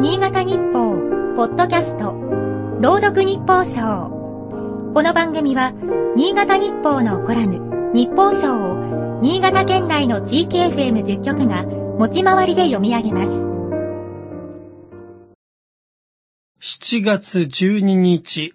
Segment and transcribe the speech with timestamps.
[0.00, 0.96] 新潟日報、
[1.36, 2.14] ポッドキャスト、
[2.80, 4.08] 朗読日報賞。
[4.94, 5.74] この番組は、
[6.16, 13.46] 新潟日報のコラム、日報賞を、新潟県内の地域 FM10 局が、持ち回りで読み上げます。
[16.62, 18.54] 7月12日、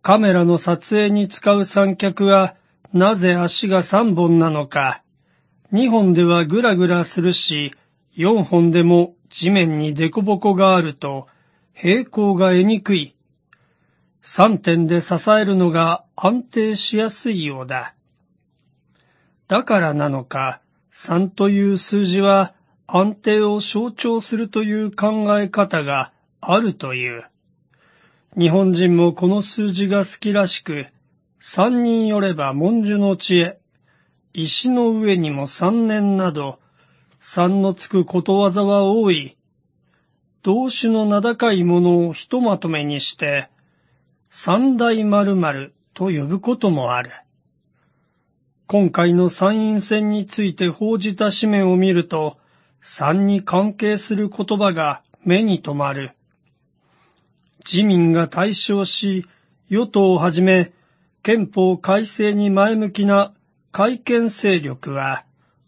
[0.00, 2.54] カメラの撮影に使う三脚は、
[2.94, 5.02] なぜ足が3本なのか。
[5.74, 7.74] 2本ではぐらぐらするし、
[8.16, 11.26] 4本でも地面に凸凹があると
[11.72, 13.16] 平行が得にくい。
[14.22, 17.96] 3点で支えるのが安定しやすいようだ。
[19.48, 20.60] だからなのか、
[20.92, 22.54] 3という数字は
[22.86, 27.24] 安定を象徴するという考え方があるという。
[28.38, 30.86] 日本人もこの数字が好きらしく、
[31.40, 33.58] 三人よれば文殊の知恵、
[34.32, 36.60] 石の上にも三年など、
[37.26, 39.38] 三のつくことわざは多い。
[40.42, 43.48] 同種の名高いものをひとまとめにして、
[44.28, 47.12] 三大〇〇と呼ぶこともある。
[48.66, 52.36] 今回の参院選について報じた紙面を見ると、
[52.82, 56.10] 三に関係する言葉が目に留まる。
[57.64, 59.26] 自民が対象し、
[59.70, 60.72] 与党をはじめ、
[61.22, 63.32] 憲法改正に前向きな
[63.72, 65.24] 改憲勢力は、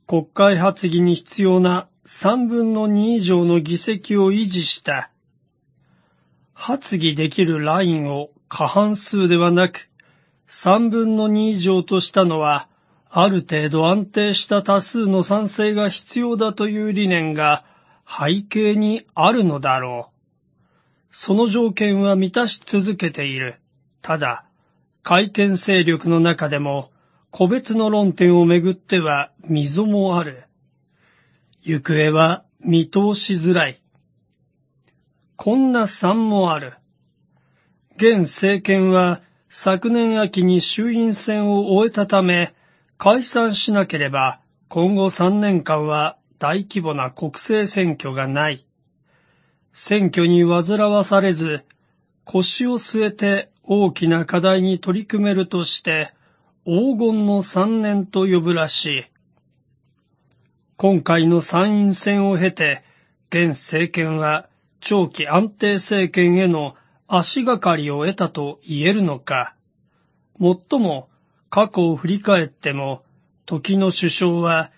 [0.06, 5.10] 国会発議に必要な3分の2以上の議席を維持した。
[6.54, 9.88] 発議できるラインを過半数ではなく、
[10.46, 12.68] 3分の2以上としたのは、
[13.10, 17.64] ある程度安定した多数の賛成が必要だという理念が
[18.06, 20.16] 背景にあるのだろう。
[21.10, 23.58] その条件は満たし続けている。
[24.02, 24.44] ただ、
[25.02, 26.92] 改憲勢力の中でも、
[27.38, 30.44] 個別の論点をめぐっては溝もある。
[31.60, 33.82] 行方は見通しづらい。
[35.36, 36.78] こんな算もある。
[37.96, 39.20] 現政権は
[39.50, 42.54] 昨年秋に衆院選を終えたため、
[42.96, 48.64] 解散しなければ今後3年間は大規模な国政選挙がない。
[49.74, 51.66] 選挙に煩わされず、
[52.24, 56.15] 腰を据えて大きな課題に取り組めるとして、
[56.68, 59.04] 黄金の三年と呼ぶらしい。
[60.76, 62.82] 今回の参院選を経て、
[63.30, 64.48] 現政権は
[64.80, 66.74] 長期安定政権への
[67.06, 69.54] 足がかりを得たと言えるのか。
[70.38, 71.08] もっとも
[71.50, 73.04] 過去を振り返っても、
[73.44, 74.72] 時の首相は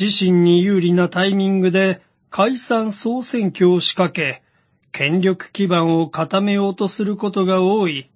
[0.00, 4.44] 自身に有利なタイミングで解散総選挙を仕掛け、
[4.92, 8.11] 権力基盤を固めようとすることが多い。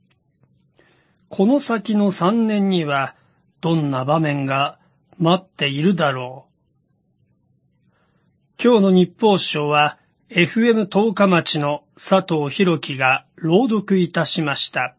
[1.37, 3.15] この先の三年には
[3.61, 4.79] どんな場面が
[5.19, 6.47] 待っているだろ
[8.59, 8.63] う。
[8.65, 9.99] 今日の日報賞は
[10.31, 14.97] FM 十日町の佐藤博樹が朗読いたしました。